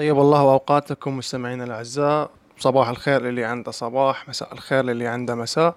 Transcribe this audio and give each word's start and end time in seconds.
طيب 0.00 0.18
الله 0.18 0.40
أوقاتكم 0.40 1.16
مستمعينا 1.16 1.64
الأعزاء. 1.64 2.30
صباح 2.58 2.88
الخير 2.88 3.22
للي 3.22 3.44
عنده 3.44 3.70
صباح 3.70 4.28
مساء 4.28 4.52
الخير 4.52 4.84
للي 4.84 5.06
عنده 5.06 5.34
مساء. 5.34 5.76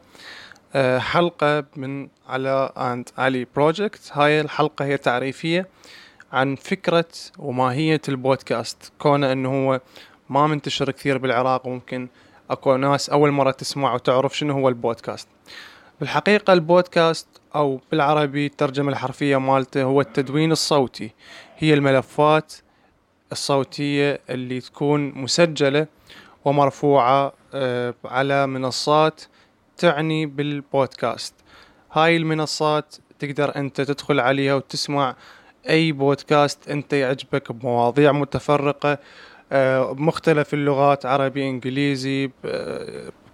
أه 0.73 0.99
حلقة 0.99 1.63
من 1.75 2.07
علاء 2.29 2.71
and 2.77 3.09
علي 3.17 3.47
project 3.55 4.11
هاي 4.11 4.41
الحلقة 4.41 4.85
هي 4.85 4.97
تعريفية 4.97 5.67
عن 6.33 6.55
فكرة 6.55 7.05
وماهية 7.39 8.01
البودكاست. 8.09 8.91
كونه 8.99 9.31
أنه 9.31 9.49
هو 9.49 9.81
ما 10.29 10.47
منتشر 10.47 10.91
كثير 10.91 11.17
بالعراق 11.17 11.67
وممكن 11.67 12.07
أكو 12.49 12.75
ناس 12.75 13.09
أول 13.09 13.31
مرة 13.31 13.51
تسمع 13.51 13.93
وتعرف 13.93 14.37
شنو 14.37 14.53
هو 14.53 14.69
البودكاست. 14.69 15.27
بالحقيقة 15.99 16.53
البودكاست 16.53 17.27
أو 17.55 17.79
بالعربي 17.91 18.45
الترجمة 18.45 18.89
الحرفية 18.91 19.37
مالته 19.37 19.83
هو 19.83 20.01
التدوين 20.01 20.51
الصوتي. 20.51 21.11
هي 21.57 21.73
الملفات 21.73 22.53
الصوتية 23.33 24.19
اللي 24.29 24.61
تكون 24.61 25.11
مسجلة 25.17 25.87
ومرفوعة 26.45 27.33
آه، 27.53 27.93
على 28.05 28.47
منصات 28.47 29.21
تعني 29.77 30.25
بالبودكاست. 30.25 31.33
هاي 31.91 32.17
المنصات 32.17 32.95
تقدر 33.19 33.55
أنت 33.55 33.81
تدخل 33.81 34.19
عليها 34.19 34.53
وتسمع 34.55 35.15
أي 35.69 35.91
بودكاست 35.91 36.69
أنت 36.69 36.93
يعجبك 36.93 37.51
بمواضيع 37.51 38.11
متفرقة 38.11 38.97
آه، 39.51 39.91
بمختلف 39.91 40.53
اللغات 40.53 41.05
عربي 41.05 41.49
إنجليزي 41.49 42.31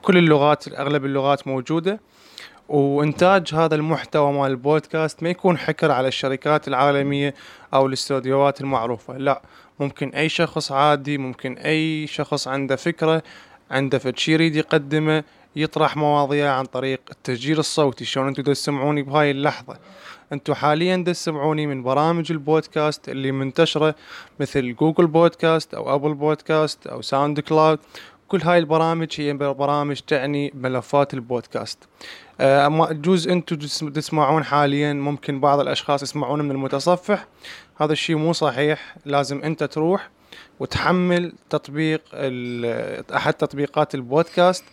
كل 0.02 0.18
اللغات 0.18 0.68
أغلب 0.68 1.06
اللغات 1.06 1.48
موجودة. 1.48 2.00
وإنتاج 2.70 3.54
هذا 3.54 3.76
المحتوى 3.76 4.34
مال 4.34 4.52
البودكاست 4.52 5.24
ما 5.24 5.30
يكون 5.30 5.58
حكر 5.58 5.92
على 5.92 6.08
الشركات 6.08 6.68
العالمية 6.68 7.34
أو 7.74 7.86
الاستوديوهات 7.86 8.62
المعروفة 8.62 9.18
لا. 9.18 9.42
ممكن 9.80 10.10
أي 10.10 10.30
شخص 10.30 10.72
عادي 10.72 11.18
ممكن 11.18 11.54
أي 11.58 12.08
شخص 12.08 12.48
عنده 12.48 12.76
فكرة 12.76 13.24
عنده 13.72 13.98
فد 13.98 14.14
يريد 14.28 14.56
يقدمه 14.56 15.24
يطرح 15.56 15.98
مواضيع 15.98 16.54
عن 16.54 16.66
طريق 16.66 17.00
التسجيل 17.12 17.60
الصوتي. 17.60 18.06
شلون 18.06 18.28
أنتم 18.28 18.44
تسمعوني 18.44 19.04
بهاي 19.04 19.32
اللحظة؟ 19.32 19.78
أنتم 20.34 20.54
حاليا 20.54 21.04
تسمعوني 21.08 21.68
من 21.68 21.84
برامج 21.84 22.32
البودكاست 22.32 23.10
اللي 23.10 23.32
منتشرة 23.32 23.96
مثل 24.40 24.76
Google 24.76 25.08
Podcasts 25.08 25.74
أو 25.74 25.96
Apple 25.96 26.14
Podcasts 26.14 26.88
أو 26.88 27.02
SoundCloud 27.02 27.80
كل 28.30 28.42
هاي 28.42 28.58
البرامج 28.58 29.08
هي 29.18 29.34
برامج 29.34 30.00
تعني 30.00 30.52
ملفات 30.56 31.14
البودكاست. 31.14 31.80
أه 32.40 32.92
جوز 32.92 33.28
أنتم 33.28 33.58
تسمعون 33.90 34.44
حاليا 34.44 34.94
ممكن 34.94 35.40
بعض 35.40 35.60
الأشخاص 35.60 36.04
يسمعون 36.04 36.42
من 36.42 36.52
المتصفح. 36.52 37.28
هذا 37.78 37.92
الشيء 37.92 38.16
مو 38.16 38.34
صحيح. 38.34 38.96
لازم 39.06 39.42
أنت 39.42 39.64
تروح 39.64 40.10
وتحمل 40.60 41.34
تطبيق 41.50 42.02
أحد 43.16 43.34
تطبيقات 43.34 43.96
البودكاست. 43.96 44.64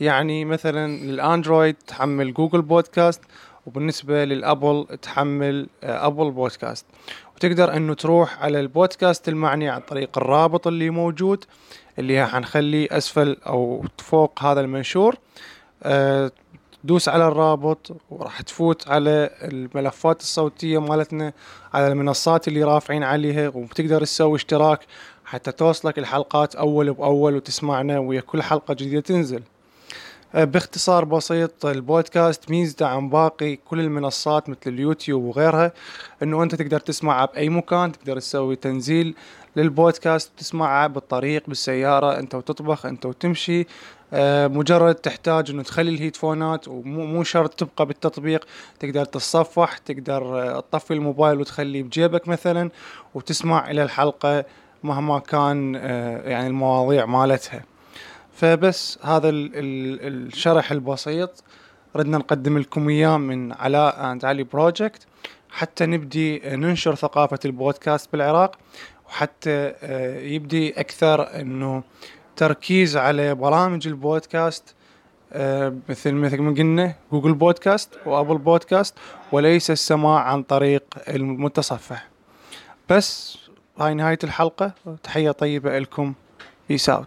يعني 0.00 0.44
مثلا 0.44 0.96
للأندرويد 0.96 1.76
تحمل 1.86 2.34
جوجل 2.34 2.62
بودكاست 2.62 3.22
وبالنسبة 3.66 4.24
للأبل 4.24 4.86
تحمل 5.02 5.68
أبل 5.82 6.30
بودكاست. 6.30 6.86
وتقدر 7.36 7.76
أنه 7.76 7.94
تروح 7.94 8.42
على 8.42 8.60
البودكاست 8.60 9.28
المعني 9.28 9.68
عن 9.68 9.80
طريق 9.80 10.18
الرابط 10.18 10.66
اللي 10.66 10.90
موجود 10.90 11.44
اللي 11.98 12.26
حنخليه 12.26 12.88
أسفل 12.90 13.36
أو 13.46 13.84
فوق 13.98 14.42
هذا 14.42 14.60
المنشور. 14.60 15.16
أه 15.82 16.30
دوس 16.84 17.08
على 17.08 17.28
الرابط 17.28 17.96
وراح 18.10 18.40
تفوت 18.40 18.88
على 18.88 19.30
الملفات 19.42 20.20
الصوتية 20.20 20.80
مالتنا 20.80 21.32
على 21.74 21.88
المنصات 21.88 22.48
اللي 22.48 22.62
رافعين 22.64 23.02
عليها 23.02 23.48
وبتقدر 23.48 24.00
تسوي 24.04 24.36
اشتراك 24.36 24.80
حتى 25.24 25.52
توصلك 25.52 25.98
الحلقات 25.98 26.54
أول 26.54 26.92
بأول 26.92 27.36
وتسمعنا 27.36 27.98
ويا 27.98 28.20
كل 28.20 28.42
حلقة 28.42 28.74
جديدة 28.74 29.00
تنزل. 29.00 29.42
باختصار 30.44 31.04
بسيط 31.04 31.66
البودكاست 31.66 32.50
ميزته 32.50 32.86
عن 32.86 33.08
باقي 33.08 33.56
كل 33.56 33.80
المنصات 33.80 34.48
مثل 34.48 34.58
اليوتيوب 34.66 35.24
وغيرها 35.24 35.72
إنه 36.22 36.42
أنت 36.42 36.54
تقدر 36.54 36.80
تسمعها 36.80 37.26
باي 37.26 37.48
مكان 37.48 37.92
تقدر 37.92 38.18
تسوي 38.18 38.56
تنزيل 38.56 39.14
للبودكاست 39.56 40.30
تسمعها 40.38 40.86
بالطريق 40.86 41.42
بالسيارة 41.48 42.18
أنت 42.18 42.34
وتطبخ 42.34 42.86
أنت 42.86 43.06
وتمشي. 43.06 43.66
آه، 44.12 44.46
مجرد 44.46 44.94
تحتاج 44.94 45.50
إنه 45.50 45.62
تخلي 45.62 45.90
ال 45.90 45.97
headphoneات 45.97 46.68
ومو 46.68 47.22
شرط 47.22 47.54
تبقى 47.54 47.86
بالتطبيق 47.86 48.46
تقدر 48.80 49.04
تتصفح 49.04 49.78
تقدر 49.78 50.40
آه، 50.42 50.60
تطفي 50.60 50.94
الموبايل 50.94 51.40
وتخليه 51.40 51.82
بجيبك 51.82 52.28
مثلا 52.28 52.70
وتسمع 53.14 53.70
إلى 53.70 53.82
الحلقة 53.82 54.44
مهما 54.82 55.18
كان 55.18 55.76
آه، 55.76 56.28
يعني 56.28 56.46
المواضيع 56.46 57.06
مالتها. 57.06 57.75
فبس 58.36 58.98
هذا 59.02 59.28
الشرح 59.30 60.72
البسيط. 60.72 61.44
ردنا 61.96 62.18
نقدم 62.18 62.58
لكم 62.58 62.88
إياه 62.88 63.16
من 63.16 63.52
علاء 63.52 64.12
and 64.12 64.24
علي 64.24 64.42
project 64.42 65.06
حتى 65.50 65.86
نبدي 65.86 66.42
ننشر 66.44 66.94
ثقافة 66.94 67.38
البودكاست 67.44 68.12
بالعراق 68.12 68.58
وحتى 69.08 69.72
يبدي 70.34 70.80
أكثر 70.80 71.40
إنه 71.40 71.82
تركيز 72.36 72.96
على 72.96 73.34
برامج 73.34 73.88
البودكاست 73.88 74.74
آه، 75.32 75.76
مثل 75.88 76.12
مثل 76.12 76.42
ما 76.42 76.54
قلنا 76.54 76.94
Google 77.12 77.34
Podcasts 77.34 77.98
و 78.06 78.11
Apple 78.11 78.38
Podcasts 78.38 78.94
وليس 79.32 79.70
السماع 79.70 80.20
عن 80.20 80.42
طريق 80.42 80.84
المتصفح. 81.08 82.08
بس 82.90 83.38
هاي 83.78 83.94
نهاية 83.94 84.18
الحلقة. 84.24 84.72
تحية 85.02 85.30
طيبة 85.30 85.78
لكم. 85.78 86.14
peace 86.68 86.88
out 86.90 87.04